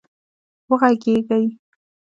وږغېږئ 0.69 1.41